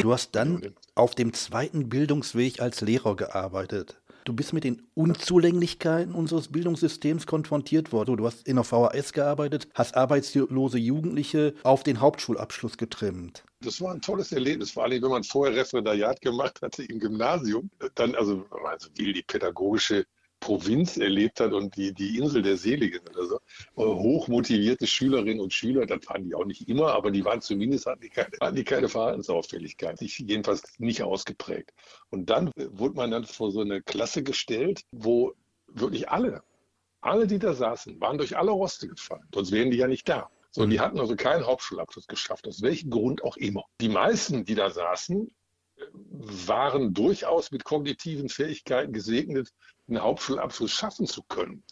Du 0.00 0.12
hast 0.12 0.36
dann 0.36 0.74
auf 0.94 1.16
dem 1.16 1.32
zweiten 1.32 1.88
Bildungsweg 1.88 2.60
als 2.60 2.82
Lehrer 2.82 3.16
gearbeitet. 3.16 4.00
Du 4.24 4.32
bist 4.32 4.52
mit 4.52 4.62
den 4.62 4.82
Unzulänglichkeiten 4.94 6.14
unseres 6.14 6.48
Bildungssystems 6.48 7.26
konfrontiert 7.26 7.92
worden. 7.92 8.16
Du 8.16 8.26
hast 8.26 8.46
in 8.46 8.56
der 8.56 8.64
VHS 8.64 9.12
gearbeitet, 9.12 9.68
hast 9.74 9.96
arbeitslose 9.96 10.78
Jugendliche 10.78 11.54
auf 11.64 11.82
den 11.82 12.00
Hauptschulabschluss 12.00 12.76
getrimmt. 12.76 13.44
Das 13.60 13.80
war 13.80 13.92
ein 13.92 14.00
tolles 14.00 14.30
Erlebnis, 14.30 14.70
vor 14.70 14.84
allem 14.84 15.02
wenn 15.02 15.10
man 15.10 15.24
vorher 15.24 15.56
Referendariat 15.56 16.20
gemacht 16.20 16.60
hatte 16.62 16.84
im 16.84 17.00
Gymnasium. 17.00 17.68
Dann, 17.96 18.14
also, 18.14 18.46
also 18.64 18.88
wie 18.94 19.12
die 19.12 19.22
pädagogische 19.22 20.06
Provinz 20.42 20.96
erlebt 20.96 21.38
hat 21.38 21.52
und 21.52 21.76
die, 21.76 21.94
die 21.94 22.18
Insel 22.18 22.42
der 22.42 22.56
Seligen 22.56 23.00
oder 23.08 23.26
so. 23.26 23.38
Hochmotivierte 23.76 24.88
Schülerinnen 24.88 25.40
und 25.40 25.52
Schüler, 25.52 25.86
das 25.86 26.00
waren 26.08 26.24
die 26.24 26.34
auch 26.34 26.44
nicht 26.44 26.68
immer, 26.68 26.92
aber 26.92 27.12
die 27.12 27.24
waren 27.24 27.40
zumindest, 27.40 27.86
hatten 27.86 28.02
die 28.02 28.10
keine, 28.10 28.30
hatten 28.40 28.56
die 28.56 28.64
keine 28.64 28.88
Verhaltensauffälligkeit, 28.88 30.00
jedenfalls 30.00 30.62
nicht 30.78 31.02
ausgeprägt. 31.02 31.72
Und 32.10 32.28
dann 32.28 32.50
wurde 32.56 32.96
man 32.96 33.12
dann 33.12 33.24
vor 33.24 33.52
so 33.52 33.60
eine 33.60 33.82
Klasse 33.82 34.24
gestellt, 34.24 34.82
wo 34.90 35.32
wirklich 35.68 36.08
alle, 36.10 36.42
alle, 37.00 37.28
die 37.28 37.38
da 37.38 37.54
saßen, 37.54 38.00
waren 38.00 38.18
durch 38.18 38.36
alle 38.36 38.50
Roste 38.50 38.88
gefallen. 38.88 39.28
Sonst 39.32 39.52
wären 39.52 39.70
die 39.70 39.78
ja 39.78 39.86
nicht 39.86 40.08
da. 40.08 40.28
So, 40.50 40.66
die 40.66 40.80
hatten 40.80 40.98
also 40.98 41.14
keinen 41.14 41.46
Hauptschulabschluss 41.46 42.08
geschafft, 42.08 42.46
aus 42.48 42.60
welchem 42.62 42.90
Grund 42.90 43.22
auch 43.22 43.36
immer. 43.36 43.64
Die 43.80 43.88
meisten, 43.88 44.44
die 44.44 44.54
da 44.54 44.70
saßen, 44.70 45.30
waren 45.92 46.94
durchaus 46.94 47.50
mit 47.50 47.64
kognitiven 47.64 48.28
Fähigkeiten 48.28 48.92
gesegnet, 48.92 49.50
einen 49.92 50.04
Hauptschulabschluss 50.04 50.72
schaffen 50.72 51.06
zu 51.06 51.22
können. 51.22 51.62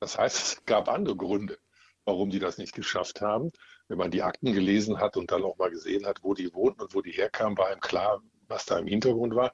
Das 0.00 0.18
heißt, 0.18 0.36
es 0.36 0.64
gab 0.64 0.88
andere 0.88 1.16
Gründe, 1.16 1.58
warum 2.04 2.30
die 2.30 2.38
das 2.38 2.58
nicht 2.58 2.74
geschafft 2.74 3.20
haben. 3.20 3.52
Wenn 3.88 3.98
man 3.98 4.10
die 4.10 4.22
Akten 4.22 4.52
gelesen 4.52 4.98
hat 4.98 5.16
und 5.16 5.30
dann 5.30 5.44
auch 5.44 5.56
mal 5.58 5.70
gesehen 5.70 6.06
hat, 6.06 6.22
wo 6.22 6.34
die 6.34 6.52
wohnten 6.52 6.82
und 6.82 6.94
wo 6.94 7.02
die 7.02 7.12
herkamen, 7.12 7.56
war 7.56 7.72
ihm 7.72 7.80
klar, 7.80 8.22
was 8.48 8.66
da 8.66 8.78
im 8.78 8.86
Hintergrund 8.86 9.34
war 9.34 9.52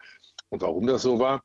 und 0.48 0.62
warum 0.62 0.86
das 0.86 1.02
so 1.02 1.18
war. 1.18 1.42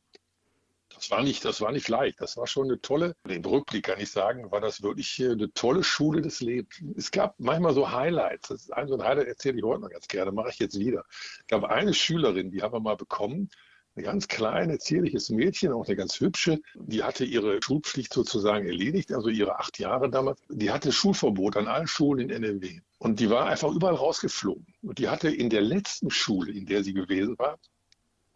Das 0.94 1.12
war 1.12 1.22
nicht, 1.22 1.46
das 1.46 1.62
war 1.62 1.72
nicht 1.72 1.88
leicht. 1.88 2.20
Das 2.20 2.36
war 2.36 2.48
schon 2.48 2.66
eine 2.66 2.82
tolle, 2.82 3.16
im 3.28 3.46
Rückblick 3.46 3.86
kann 3.86 4.00
ich 4.00 4.12
sagen, 4.12 4.52
war 4.52 4.60
das 4.60 4.82
wirklich 4.82 5.24
eine 5.24 5.54
tolle 5.54 5.84
Schule 5.84 6.22
des 6.22 6.42
Lebens. 6.42 6.82
Es 6.98 7.12
gab 7.12 7.40
manchmal 7.40 7.74
so 7.74 7.92
Highlights. 7.92 8.50
Das 8.50 8.62
ist 8.64 8.74
ein 8.74 8.88
so 8.88 8.96
ein 8.96 9.04
Highlight 9.04 9.28
erzähle 9.28 9.58
ich 9.60 9.64
heute 9.64 9.82
noch 9.82 9.90
ganz 9.90 10.08
gerne, 10.08 10.32
mache 10.32 10.50
ich 10.50 10.60
jetzt 10.60 10.78
wieder. 10.78 11.06
Es 11.10 11.48
gab 11.48 11.64
eine 11.64 11.94
Schülerin, 11.94 12.52
die 12.52 12.62
haben 12.62 12.74
wir 12.74 12.80
mal 12.80 12.98
bekommen, 12.98 13.50
ein 14.00 14.04
ganz 14.04 14.28
kleine, 14.28 14.80
zierliches 14.80 15.30
Mädchen, 15.30 15.74
auch 15.74 15.86
eine 15.86 15.96
ganz 15.96 16.20
hübsche, 16.20 16.62
die 16.76 17.04
hatte 17.04 17.26
ihre 17.26 17.62
Schulpflicht 17.62 18.14
sozusagen 18.14 18.66
erledigt, 18.66 19.12
also 19.12 19.30
ihre 19.30 19.60
acht 19.60 19.78
Jahre 19.78 20.10
damals. 20.10 20.40
Die 20.50 20.72
hatte 20.72 20.92
Schulverbot 20.92 21.58
an 21.58 21.68
allen 21.68 21.88
Schulen 21.88 22.30
in 22.30 22.44
NRW. 22.44 22.80
Und 22.98 23.20
die 23.20 23.30
war 23.30 23.48
einfach 23.48 23.70
überall 23.70 23.96
rausgeflogen. 23.96 24.66
Und 24.82 25.00
die 25.00 25.10
hatte 25.10 25.30
in 25.30 25.50
der 25.50 25.62
letzten 25.62 26.10
Schule, 26.10 26.52
in 26.52 26.66
der 26.66 26.84
sie 26.84 26.94
gewesen 26.94 27.38
war, 27.38 27.60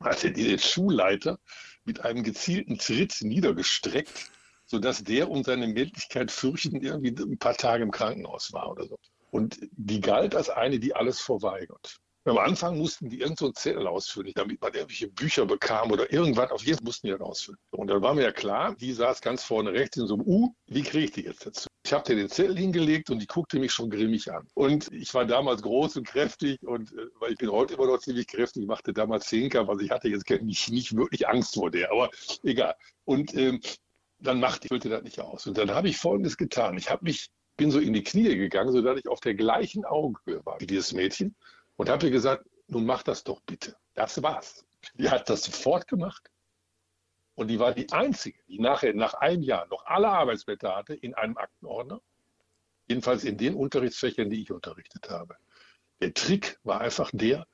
hatte 0.01 0.31
die 0.31 0.57
Schulleiter 0.59 1.39
mit 1.85 2.01
einem 2.01 2.23
gezielten 2.23 2.77
Tritt 2.77 3.21
niedergestreckt, 3.21 4.31
sodass 4.65 5.03
der 5.03 5.29
um 5.29 5.43
seine 5.43 5.67
Männlichkeit 5.67 6.29
fürchtend 6.29 6.83
irgendwie 6.83 7.15
ein 7.17 7.37
paar 7.37 7.55
Tage 7.55 7.83
im 7.83 7.91
Krankenhaus 7.91 8.51
war 8.51 8.69
oder 8.69 8.85
so. 8.85 8.99
Und 9.31 9.59
die 9.71 10.01
galt 10.01 10.35
als 10.35 10.49
eine, 10.49 10.79
die 10.79 10.93
alles 10.93 11.21
verweigert. 11.21 12.01
Am 12.25 12.37
Anfang 12.37 12.77
mussten 12.77 13.09
die 13.09 13.19
irgendeinen 13.19 13.47
so 13.47 13.51
Zettel 13.51 13.85
ausfüllen, 13.85 14.31
damit 14.35 14.61
man 14.61 14.73
irgendwelche 14.73 15.09
Bücher 15.09 15.45
bekam 15.45 15.91
oder 15.91 16.11
irgendwas. 16.11 16.51
Auf 16.51 16.63
jeden 16.63 16.77
Fall 16.77 16.85
mussten 16.85 17.07
die 17.07 17.11
das 17.11 17.21
ausfüllen. 17.21 17.59
Und 17.71 17.87
dann 17.87 18.01
war 18.01 18.13
mir 18.13 18.23
ja 18.23 18.31
klar, 18.31 18.75
die 18.75 18.93
saß 18.93 19.19
ganz 19.19 19.43
vorne 19.43 19.73
rechts 19.73 19.97
in 19.97 20.07
so 20.07 20.13
einem 20.13 20.23
U. 20.25 20.53
Wie 20.67 20.83
kriege 20.83 21.05
ich 21.05 21.11
die 21.11 21.23
jetzt 21.23 21.45
dazu? 21.45 21.67
Ich 21.85 21.91
habe 21.91 22.05
dir 22.05 22.15
den 22.15 22.29
Zettel 22.29 22.57
hingelegt 22.57 23.09
und 23.09 23.19
die 23.19 23.27
guckte 23.27 23.59
mich 23.59 23.73
schon 23.73 23.89
grimmig 23.89 24.31
an. 24.31 24.47
Und 24.53 24.89
ich 24.93 25.13
war 25.13 25.25
damals 25.25 25.61
groß 25.63 25.97
und 25.97 26.07
kräftig 26.07 26.63
und 26.63 26.93
äh, 26.93 27.07
weil 27.19 27.33
ich 27.33 27.37
bin 27.37 27.51
heute 27.51 27.73
immer 27.73 27.87
noch 27.87 27.99
ziemlich 27.99 28.27
kräftig, 28.27 28.65
machte 28.67 28.93
damals 28.93 29.25
Zehnkampf. 29.27 29.69
Also 29.69 29.81
ich 29.81 29.91
hatte 29.91 30.07
jetzt 30.07 30.29
nicht, 30.29 30.71
nicht 30.71 30.95
wirklich 30.95 31.27
Angst 31.27 31.55
vor 31.55 31.71
der, 31.71 31.91
aber 31.91 32.09
egal. 32.43 32.73
Und 33.03 33.35
ähm, 33.35 33.59
dann 34.19 34.39
machte 34.39 34.67
ich, 34.67 34.69
füllte 34.69 34.87
das 34.87 35.03
nicht 35.03 35.19
aus. 35.19 35.45
Und 35.45 35.57
dann 35.57 35.71
habe 35.71 35.89
ich 35.89 35.97
Folgendes 35.97 36.37
getan. 36.37 36.77
Ich 36.77 36.89
habe 36.89 37.03
mich, 37.03 37.27
bin 37.57 37.69
so 37.69 37.79
in 37.79 37.91
die 37.91 38.03
Knie 38.03 38.37
gegangen, 38.37 38.71
sodass 38.71 38.97
ich 38.97 39.09
auf 39.09 39.19
der 39.19 39.35
gleichen 39.35 39.83
Augenhöhe 39.83 40.39
war 40.45 40.61
wie 40.61 40.67
dieses 40.67 40.93
Mädchen 40.93 41.35
und 41.75 41.89
habe 41.89 42.05
ihr 42.05 42.11
gesagt, 42.11 42.45
nun 42.67 42.85
mach 42.85 43.03
das 43.03 43.23
doch 43.23 43.41
bitte. 43.41 43.75
Das 43.93 44.21
war's. 44.21 44.65
Die 44.95 45.09
hat 45.09 45.29
das 45.29 45.43
sofort 45.43 45.87
gemacht. 45.87 46.29
Und 47.35 47.47
die 47.47 47.59
war 47.59 47.73
die 47.73 47.91
Einzige, 47.91 48.39
die 48.47 48.59
nachher 48.59 48.93
nach 48.93 49.15
einem 49.15 49.41
Jahr 49.41 49.67
noch 49.67 49.85
alle 49.85 50.07
Arbeitsblätter 50.07 50.75
hatte 50.75 50.93
in 50.93 51.13
einem 51.15 51.37
Aktenordner. 51.37 52.01
Jedenfalls 52.87 53.23
in 53.23 53.37
den 53.37 53.55
Unterrichtsfächern, 53.55 54.29
die 54.29 54.41
ich 54.41 54.51
unterrichtet 54.51 55.09
habe. 55.09 55.35
Der 56.01 56.13
Trick 56.13 56.59
war 56.63 56.81
einfach 56.81 57.09
der, 57.13 57.47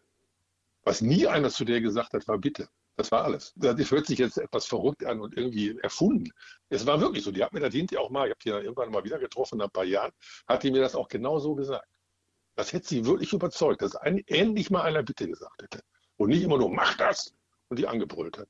was 0.84 1.02
nie 1.02 1.28
einer 1.28 1.50
zu 1.50 1.66
der 1.66 1.82
gesagt 1.82 2.14
hat, 2.14 2.28
war 2.28 2.38
bitte. 2.38 2.68
Das 2.96 3.12
war 3.12 3.24
alles. 3.24 3.54
Das 3.56 3.92
hört 3.92 4.08
sich 4.08 4.20
jetzt 4.20 4.38
etwas 4.38 4.66
verrückt 4.66 5.06
an 5.06 5.22
und 5.22 5.38
irgendwie 5.38 5.78
erfunden. 5.80 6.32
Es 6.68 6.86
war 6.86 7.00
wirklich 7.00 7.24
so. 7.24 7.32
Die 7.32 7.44
hat 7.44 7.54
mir 7.54 7.62
das 7.62 7.74
hinterher 7.74 8.04
auch 8.04 8.10
mal, 8.10 8.28
ich 8.28 8.32
habe 8.32 8.40
die 8.44 8.50
ja 8.50 8.60
irgendwann 8.60 8.92
mal 8.92 9.06
wieder 9.06 9.20
getroffen, 9.20 9.60
nach 9.60 9.68
ein 9.68 9.72
paar 9.72 9.86
Jahren, 9.86 10.12
hat 10.48 10.64
die 10.64 10.72
mir 10.72 10.82
das 10.82 10.96
auch 10.96 11.08
genau 11.08 11.40
so 11.40 11.56
gesagt. 11.56 11.88
Das 12.60 12.74
hätte 12.74 12.90
sie 12.90 13.06
wirklich 13.06 13.32
überzeugt, 13.32 13.82
dass 13.82 13.96
ein, 13.96 14.22
endlich 14.28 14.70
mal 14.70 14.82
einer 14.82 15.02
Bitte 15.02 15.30
gesagt 15.30 15.62
hätte. 15.62 15.82
Und 16.18 16.28
nicht 16.28 16.44
immer 16.44 16.58
nur, 16.58 16.70
mach 16.70 16.98
das 16.98 17.34
und 17.70 17.80
die 17.80 17.88
angebrüllt 17.88 18.38
hat, 18.38 18.50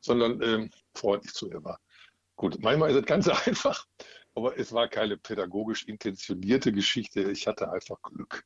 sondern 0.00 0.42
ähm, 0.42 0.70
freundlich 0.92 1.32
zu 1.32 1.50
ihr 1.50 1.64
war. 1.64 1.80
Gut, 2.36 2.58
manchmal 2.60 2.90
ist 2.90 2.96
es 2.98 3.06
ganz 3.06 3.28
einfach, 3.46 3.86
aber 4.34 4.58
es 4.58 4.74
war 4.74 4.88
keine 4.88 5.16
pädagogisch 5.16 5.84
intentionierte 5.84 6.70
Geschichte. 6.70 7.30
Ich 7.30 7.46
hatte 7.46 7.72
einfach 7.72 7.96
Glück. 8.02 8.44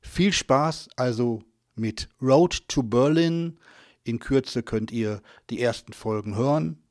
Viel 0.00 0.32
Spaß 0.32 0.88
also 0.96 1.44
mit 1.76 2.08
Road 2.20 2.66
to 2.66 2.82
Berlin. 2.82 3.60
In 4.02 4.18
Kürze 4.18 4.64
könnt 4.64 4.90
ihr 4.90 5.22
die 5.50 5.62
ersten 5.62 5.92
Folgen 5.92 6.34
hören. 6.34 6.82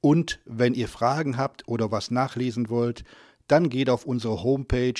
Und 0.00 0.40
wenn 0.46 0.72
ihr 0.72 0.88
Fragen 0.88 1.36
habt 1.36 1.68
oder 1.68 1.90
was 1.90 2.10
nachlesen 2.10 2.70
wollt, 2.70 3.04
dann 3.46 3.68
geht 3.68 3.90
auf 3.90 4.06
unsere 4.06 4.42
Homepage 4.42 4.94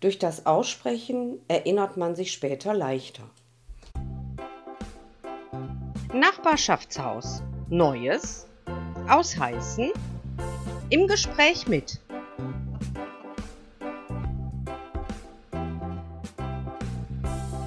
Durch 0.00 0.18
das 0.18 0.46
Aussprechen 0.46 1.38
erinnert 1.48 1.96
man 1.96 2.16
sich 2.16 2.32
später 2.32 2.74
leichter. 2.74 3.30
Nachbarschaftshaus. 6.12 7.42
Neues. 7.74 8.46
Ausheißen. 9.08 9.90
Im 10.90 11.08
Gespräch 11.08 11.66
mit. 11.66 11.98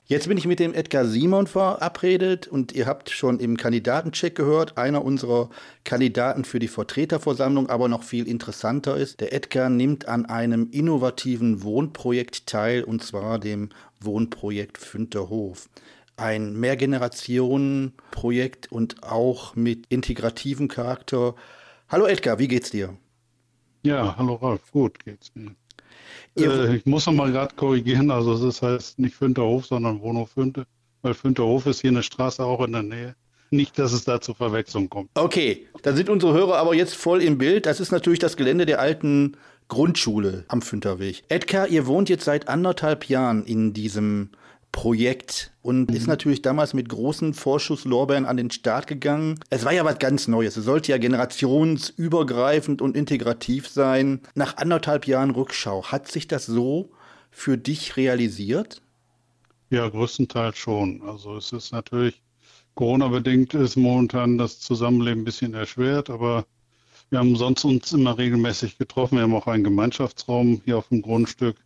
Jetzt 0.06 0.30
bin 0.30 0.38
ich 0.38 0.48
mit 0.48 0.62
dem 0.62 0.74
Edgar 0.74 1.04
Simon 1.04 1.46
verabredet 1.46 2.48
und 2.48 2.72
ihr 2.72 2.86
habt 2.86 3.10
schon 3.10 3.42
im 3.42 3.58
Kandidatencheck 3.58 4.34
gehört, 4.34 4.78
einer 4.78 5.04
unserer 5.04 5.50
Kandidaten 5.84 6.46
für 6.46 6.60
die 6.60 6.70
Vertreterversammlung, 6.70 7.70
aber 7.70 7.90
noch 7.90 8.04
viel 8.04 8.30
interessanter 8.30 8.96
ist, 8.96 9.20
der 9.20 9.34
Edgar 9.34 9.70
nimmt 9.70 10.08
an 10.08 10.26
einem 10.26 10.70
innovativen 10.72 11.64
Wohnprojekt 11.64 12.48
teil 12.48 12.86
und 12.86 13.04
zwar 13.04 13.40
dem 13.40 13.72
Wohnprojekt 14.00 14.78
Fünterhof. 14.78 15.68
Ein 16.18 16.60
Mehrgenerationenprojekt 16.60 18.70
und 18.72 19.04
auch 19.04 19.56
mit 19.56 19.86
integrativem 19.90 20.68
Charakter. 20.68 21.36
Hallo 21.90 22.08
Edgar, 22.08 22.40
wie 22.40 22.48
geht's 22.48 22.72
dir? 22.72 22.98
Ja, 23.84 24.16
hallo 24.18 24.34
Ralf, 24.36 24.72
gut 24.72 25.04
geht's 25.06 25.32
mir. 25.36 25.52
Äh, 26.36 26.78
ich 26.78 26.88
muss 26.88 27.06
noch 27.06 27.14
mal 27.14 27.32
gerade 27.32 27.54
korrigieren, 27.56 28.10
also 28.10 28.34
es 28.48 28.64
heißt 28.64 28.98
nicht 28.98 29.16
Fünterhof, 29.16 29.68
sondern 29.68 30.02
Wohnhof 30.02 30.32
Fünte, 30.32 30.66
weil 31.04 31.14
Fünterhof 31.14 31.68
ist 31.68 31.82
hier 31.82 31.92
eine 31.92 32.02
Straße 32.02 32.44
auch 32.44 32.66
in 32.66 32.72
der 32.72 32.82
Nähe. 32.82 33.16
Nicht, 33.52 33.78
dass 33.78 33.94
es 33.94 34.04
da 34.04 34.20
zur 34.20 34.34
Verwechslung 34.34 34.90
kommt. 34.90 35.12
Okay, 35.14 35.68
dann 35.84 35.96
sind 35.96 36.10
unsere 36.10 36.34
Hörer 36.34 36.58
aber 36.58 36.74
jetzt 36.74 36.96
voll 36.96 37.22
im 37.22 37.38
Bild. 37.38 37.68
Das 37.68 37.80
ist 37.80 37.92
natürlich 37.92 38.18
das 38.18 38.38
Gelände 38.38 38.66
der 38.66 38.80
alten 38.80 39.38
Grundschule 39.68 40.46
am 40.48 40.64
Fünterweg. 40.64 41.26
Edgar, 41.30 41.68
ihr 41.68 41.86
wohnt 41.86 42.10
jetzt 42.10 42.26
seit 42.26 42.50
anderthalb 42.50 43.08
Jahren 43.08 43.46
in 43.46 43.74
diesem 43.74 44.32
Projekt 44.72 45.52
und 45.62 45.92
ist 45.92 46.04
mhm. 46.04 46.10
natürlich 46.10 46.42
damals 46.42 46.74
mit 46.74 46.90
großen 46.90 47.34
Vorschusslorbeeren 47.34 48.26
an 48.26 48.38
den 48.38 48.52
Start 48.52 48.88
gegangen. 48.88 49.40
Es 49.50 49.66
war 49.66 49.74
ja 49.74 49.84
was 49.86 50.00
ganz 50.00 50.28
Neues. 50.28 50.56
Es 50.58 50.66
sollte 50.66 50.92
ja 50.92 50.98
generationsübergreifend 50.98 52.82
und 52.82 52.96
integrativ 52.96 53.68
sein. 53.68 54.22
Nach 54.36 54.58
anderthalb 54.58 55.08
Jahren 55.08 55.32
Rückschau, 55.32 55.86
hat 55.86 56.12
sich 56.12 56.28
das 56.28 56.46
so 56.46 56.92
für 57.32 57.58
dich 57.58 57.98
realisiert? 57.98 58.82
Ja, 59.70 59.90
größtenteils 59.90 60.58
schon. 60.58 61.02
Also 61.02 61.38
es 61.38 61.52
ist 61.52 61.72
natürlich 61.72 62.22
Corona-bedingt 62.78 63.56
ist 63.56 63.76
momentan 63.76 64.38
das 64.38 64.60
Zusammenleben 64.60 65.24
ein 65.24 65.26
bisschen 65.26 65.56
erschwert, 65.56 66.12
aber 66.12 66.46
wir 67.10 67.20
haben 67.20 67.36
sonst 67.36 67.66
uns 67.66 67.92
immer 67.92 68.18
regelmäßig 68.18 68.78
getroffen. 68.78 69.16
Wir 69.18 69.24
haben 69.24 69.34
auch 69.34 69.48
einen 69.48 69.64
Gemeinschaftsraum 69.64 70.62
hier 70.64 70.78
auf 70.78 70.88
dem 70.90 71.02
Grundstück 71.02 71.58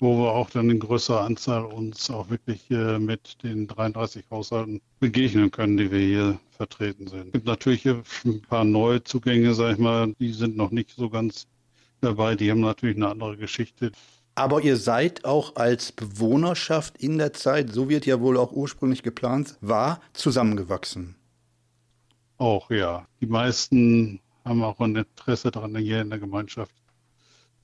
wo 0.00 0.18
wir 0.18 0.32
auch 0.32 0.50
dann 0.50 0.70
in 0.70 0.78
größerer 0.78 1.22
Anzahl 1.22 1.64
uns 1.64 2.10
auch 2.10 2.30
wirklich 2.30 2.70
äh, 2.70 2.98
mit 2.98 3.42
den 3.42 3.66
33 3.66 4.24
Haushalten 4.30 4.80
begegnen 5.00 5.50
können, 5.50 5.76
die 5.76 5.90
wir 5.90 5.98
hier 5.98 6.38
vertreten 6.50 7.06
sind. 7.06 7.26
Es 7.26 7.32
gibt 7.32 7.46
natürlich 7.46 7.86
ein 7.86 8.42
paar 8.42 8.64
neue 8.64 9.02
Zugänge, 9.02 9.54
sag 9.54 9.72
ich 9.72 9.78
mal, 9.78 10.12
die 10.18 10.32
sind 10.32 10.56
noch 10.56 10.70
nicht 10.70 10.90
so 10.96 11.10
ganz 11.10 11.46
dabei, 12.00 12.34
die 12.34 12.50
haben 12.50 12.60
natürlich 12.60 12.96
eine 12.96 13.08
andere 13.08 13.36
Geschichte. 13.36 13.92
Aber 14.36 14.62
ihr 14.62 14.76
seid 14.76 15.24
auch 15.24 15.56
als 15.56 15.92
Bewohnerschaft 15.92 16.98
in 16.98 17.18
der 17.18 17.32
Zeit, 17.32 17.72
so 17.72 17.88
wird 17.88 18.04
ja 18.04 18.20
wohl 18.20 18.36
auch 18.36 18.52
ursprünglich 18.52 19.02
geplant, 19.02 19.56
war 19.60 20.00
zusammengewachsen. 20.12 21.14
Auch 22.38 22.70
ja. 22.70 23.06
Die 23.20 23.26
meisten 23.26 24.20
haben 24.44 24.62
auch 24.62 24.80
ein 24.80 24.96
Interesse 24.96 25.50
daran, 25.50 25.76
hier 25.76 26.00
in 26.00 26.10
der 26.10 26.18
Gemeinschaft 26.18 26.74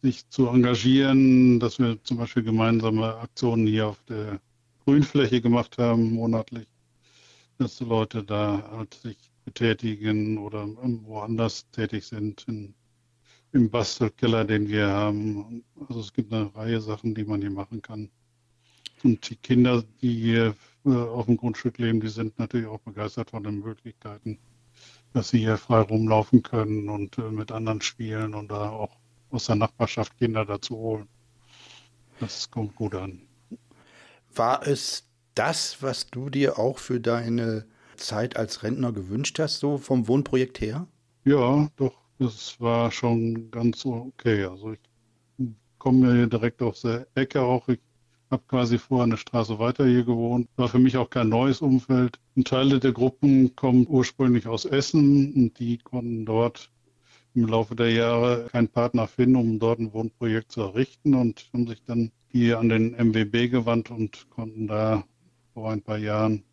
sich 0.02 0.28
zu 0.30 0.48
engagieren, 0.48 1.60
dass 1.60 1.78
wir 1.78 2.02
zum 2.04 2.16
Beispiel 2.18 2.42
gemeinsame 2.42 3.16
Aktionen 3.16 3.66
hier 3.66 3.88
auf 3.88 4.02
der 4.04 4.40
Grünfläche 4.84 5.40
gemacht 5.40 5.78
haben, 5.78 6.12
monatlich, 6.12 6.66
dass 7.58 7.76
die 7.76 7.84
Leute 7.84 8.24
da 8.24 8.70
halt 8.70 8.94
sich 8.94 9.30
betätigen 9.44 10.38
oder 10.38 10.66
woanders 11.04 11.70
tätig 11.70 12.06
sind, 12.06 12.44
in, 12.48 12.74
im 13.52 13.70
Bastelkeller, 13.70 14.44
den 14.44 14.68
wir 14.68 14.88
haben. 14.88 15.64
Also 15.88 16.00
es 16.00 16.12
gibt 16.12 16.32
eine 16.32 16.54
Reihe 16.54 16.80
Sachen, 16.80 17.14
die 17.14 17.24
man 17.24 17.40
hier 17.40 17.50
machen 17.50 17.82
kann. 17.82 18.10
Und 19.02 19.28
die 19.28 19.36
Kinder, 19.36 19.82
die 20.02 20.14
hier 20.14 20.54
äh, 20.84 20.90
auf 20.90 21.26
dem 21.26 21.36
Grundstück 21.36 21.78
leben, 21.78 22.00
die 22.00 22.08
sind 22.08 22.38
natürlich 22.38 22.66
auch 22.66 22.80
begeistert 22.80 23.30
von 23.30 23.42
den 23.42 23.60
Möglichkeiten, 23.60 24.38
dass 25.12 25.30
sie 25.30 25.38
hier 25.38 25.56
frei 25.56 25.80
rumlaufen 25.80 26.42
können 26.42 26.88
und 26.88 27.18
äh, 27.18 27.30
mit 27.30 27.50
anderen 27.50 27.80
spielen 27.80 28.34
und 28.34 28.50
da 28.50 28.70
auch 28.70 28.99
aus 29.30 29.46
der 29.46 29.56
Nachbarschaft 29.56 30.16
Kinder 30.18 30.44
dazu 30.44 30.76
holen. 30.76 31.08
Das 32.20 32.50
kommt 32.50 32.74
gut 32.76 32.94
an. 32.94 33.22
War 34.34 34.66
es 34.66 35.08
das, 35.34 35.82
was 35.82 36.06
du 36.08 36.30
dir 36.30 36.58
auch 36.58 36.78
für 36.78 37.00
deine 37.00 37.66
Zeit 37.96 38.36
als 38.36 38.62
Rentner 38.62 38.92
gewünscht 38.92 39.38
hast, 39.38 39.60
so 39.60 39.78
vom 39.78 40.08
Wohnprojekt 40.08 40.60
her? 40.60 40.86
Ja, 41.24 41.68
doch, 41.76 41.94
das 42.18 42.60
war 42.60 42.90
schon 42.90 43.50
ganz 43.50 43.84
okay. 43.84 44.44
Also 44.44 44.72
ich 44.72 44.80
komme 45.78 46.14
hier 46.14 46.26
direkt 46.26 46.62
aus 46.62 46.82
der 46.82 47.06
Ecke 47.14 47.40
auch. 47.42 47.68
Ich 47.68 47.80
habe 48.30 48.42
quasi 48.46 48.78
vorher 48.78 49.04
eine 49.04 49.16
Straße 49.16 49.58
weiter 49.58 49.86
hier 49.86 50.04
gewohnt. 50.04 50.48
War 50.56 50.68
für 50.68 50.78
mich 50.78 50.96
auch 50.96 51.10
kein 51.10 51.28
neues 51.28 51.60
Umfeld. 51.60 52.18
Und 52.36 52.46
Teile 52.46 52.78
der 52.78 52.92
Gruppen 52.92 53.54
kommen 53.56 53.86
ursprünglich 53.88 54.46
aus 54.46 54.64
Essen 54.64 55.32
und 55.34 55.58
die 55.58 55.78
konnten 55.78 56.24
dort 56.24 56.70
im 57.34 57.46
Laufe 57.46 57.76
der 57.76 57.90
Jahre 57.90 58.48
keinen 58.50 58.68
Partner 58.68 59.06
finden, 59.06 59.36
um 59.36 59.58
dort 59.58 59.78
ein 59.78 59.92
Wohnprojekt 59.92 60.52
zu 60.52 60.62
errichten 60.62 61.14
und 61.14 61.48
haben 61.52 61.66
sich 61.66 61.82
dann 61.84 62.10
hier 62.28 62.58
an 62.58 62.68
den 62.68 62.92
MWB 62.92 63.48
gewandt 63.48 63.90
und 63.90 64.28
konnten 64.30 64.66
da 64.66 65.04
vor 65.54 65.70
ein 65.70 65.82
paar 65.82 65.98
Jahren 65.98 66.44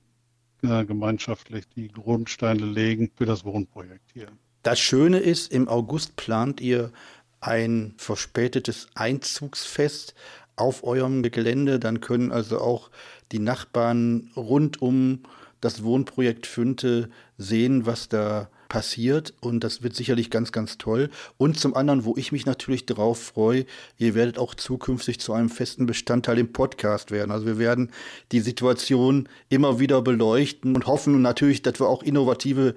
äh, 0.64 0.86
gemeinschaftlich 0.86 1.68
die 1.76 1.88
Grundsteine 1.88 2.66
legen 2.66 3.12
für 3.16 3.26
das 3.26 3.46
Wohnprojekt 3.46 4.12
hier. 4.14 4.28
Das 4.64 4.80
Schöne 4.80 5.20
ist, 5.20 5.52
im 5.52 5.68
August 5.68 6.16
plant 6.16 6.62
ihr 6.62 6.92
ein 7.40 7.94
verspätetes 7.98 8.88
Einzugsfest 8.96 10.16
auf 10.56 10.84
eurem 10.84 11.22
Gelände. 11.22 11.80
Dann 11.80 12.02
können 12.02 12.32
also 12.32 12.60
auch 12.60 12.90
die 13.32 13.40
Nachbarn 13.40 14.32
rund 14.36 14.82
um 14.82 15.24
das 15.62 15.84
Wohnprojekt 15.84 16.48
Fünte 16.48 17.10
sehen, 17.38 17.86
was 17.86 18.10
da 18.10 18.50
passiert 18.70 19.34
und 19.42 19.64
das 19.64 19.84
wird 19.84 19.96
sicherlich 19.96 20.30
ganz, 20.30 20.52
ganz 20.52 20.78
toll. 20.78 21.10
Und 21.38 21.60
zum 21.60 21.76
anderen, 21.76 22.06
wo 22.06 22.16
ich 22.18 22.32
mich 22.32 22.46
natürlich 22.46 22.86
darauf 22.86 23.22
freue, 23.22 23.66
ihr 23.98 24.16
werdet 24.16 24.38
auch 24.38 24.56
zukünftig 24.56 25.20
zu 25.20 25.34
einem 25.34 25.50
festen 25.50 25.86
Bestandteil 25.86 26.38
im 26.40 26.54
Podcast 26.54 27.12
werden. 27.12 27.32
Also 27.32 27.46
wir 27.46 27.58
werden 27.58 27.92
die 28.32 28.40
Situation 28.40 29.28
immer 29.50 29.80
wieder 29.80 30.02
beleuchten 30.02 30.76
und 30.76 30.88
hoffen 30.88 31.22
natürlich, 31.22 31.62
dass 31.62 31.80
wir 31.80 31.88
auch 31.88 32.04
innovative 32.04 32.76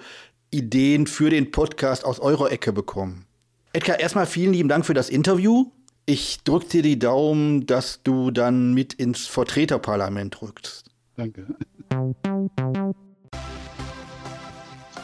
Ideen 0.50 1.06
für 1.06 1.30
den 1.30 1.50
Podcast 1.50 2.04
aus 2.04 2.20
eurer 2.20 2.50
Ecke 2.50 2.72
bekommen. 2.72 3.26
Edgar, 3.72 4.00
erstmal 4.00 4.26
vielen 4.26 4.52
lieben 4.52 4.68
Dank 4.68 4.84
für 4.84 4.94
das 4.94 5.08
Interview. 5.08 5.70
Ich 6.06 6.42
drücke 6.42 6.66
dir 6.66 6.82
die 6.82 6.98
Daumen, 6.98 7.66
dass 7.66 8.02
du 8.02 8.32
dann 8.32 8.74
mit 8.74 8.94
ins 8.94 9.26
Vertreterparlament 9.26 10.42
rückst. 10.42 10.90
Danke. 11.16 11.46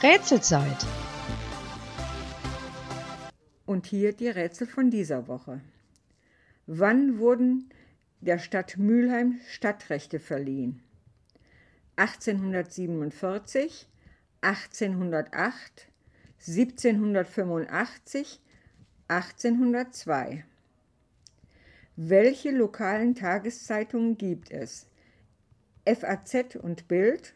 Rätselzeit. 0.02 0.84
Und 3.64 3.86
hier 3.86 4.12
die 4.12 4.28
Rätsel 4.28 4.66
von 4.66 4.90
dieser 4.90 5.26
Woche. 5.26 5.62
Wann 6.66 7.18
wurden 7.18 7.70
der 8.20 8.38
Stadt 8.38 8.76
Mülheim 8.76 9.40
Stadtrechte 9.48 10.20
verliehen? 10.20 10.82
1847, 11.96 13.88
1808, 14.42 15.88
1785, 16.46 18.42
1802. 19.08 20.44
Welche 21.96 22.50
lokalen 22.50 23.14
Tageszeitungen 23.14 24.18
gibt 24.18 24.50
es? 24.50 24.88
FAZ 25.86 26.56
und 26.56 26.86
Bild, 26.86 27.35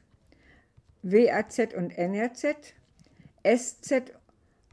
WAZ 1.03 1.75
und 1.75 1.97
NRZ, 1.97 2.75
SZ 3.43 4.13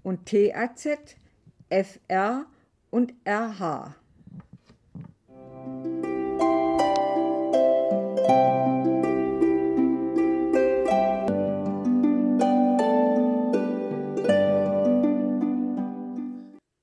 und 0.03 0.25
TAZ, 0.25 1.15
FR 1.69 2.45
und 2.89 3.13
RH. 3.25 3.95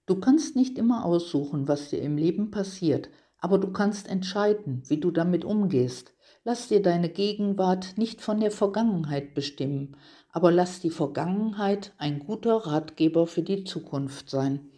Du 0.06 0.20
kannst 0.20 0.56
nicht 0.56 0.78
immer 0.78 1.04
aussuchen, 1.04 1.68
was 1.68 1.90
dir 1.90 2.00
im 2.00 2.16
Leben 2.16 2.50
passiert, 2.50 3.10
aber 3.38 3.58
du 3.58 3.72
kannst 3.72 4.08
entscheiden, 4.08 4.82
wie 4.86 5.00
du 5.00 5.10
damit 5.10 5.44
umgehst. 5.44 6.13
Lass 6.46 6.68
dir 6.68 6.82
deine 6.82 7.08
Gegenwart 7.08 7.96
nicht 7.96 8.20
von 8.20 8.38
der 8.38 8.50
Vergangenheit 8.50 9.32
bestimmen, 9.32 9.96
aber 10.30 10.52
lass 10.52 10.78
die 10.78 10.90
Vergangenheit 10.90 11.94
ein 11.96 12.18
guter 12.18 12.66
Ratgeber 12.66 13.26
für 13.26 13.40
die 13.40 13.64
Zukunft 13.64 14.28
sein. 14.28 14.70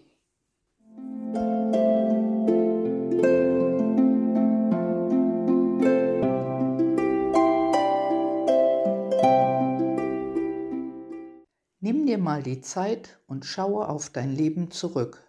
Nimm 11.80 12.06
dir 12.06 12.18
mal 12.18 12.44
die 12.44 12.60
Zeit 12.60 13.18
und 13.26 13.44
schaue 13.44 13.88
auf 13.88 14.10
dein 14.10 14.32
Leben 14.32 14.70
zurück, 14.70 15.28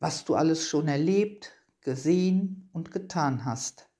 was 0.00 0.24
du 0.24 0.34
alles 0.34 0.66
schon 0.66 0.88
erlebt, 0.88 1.52
gesehen 1.82 2.70
und 2.72 2.90
getan 2.90 3.44
hast 3.44 3.91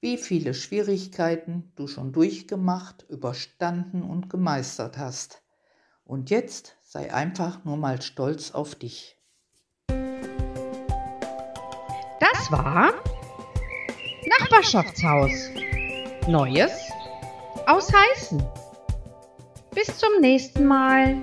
wie 0.00 0.16
viele 0.16 0.54
Schwierigkeiten 0.54 1.72
du 1.76 1.86
schon 1.86 2.12
durchgemacht, 2.12 3.04
überstanden 3.08 4.02
und 4.02 4.30
gemeistert 4.30 4.96
hast. 4.98 5.42
Und 6.04 6.30
jetzt 6.30 6.76
sei 6.82 7.12
einfach 7.12 7.64
nur 7.64 7.76
mal 7.76 8.00
stolz 8.00 8.52
auf 8.52 8.74
dich. 8.74 9.16
Das 12.20 12.50
war 12.50 12.94
Nachbarschaftshaus. 14.40 15.50
Neues 16.26 16.72
aus 17.66 17.92
Heißen. 17.92 18.42
Bis 19.74 19.98
zum 19.98 20.20
nächsten 20.20 20.66
Mal. 20.66 21.20